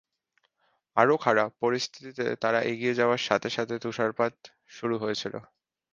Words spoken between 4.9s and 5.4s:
হয়েছিল।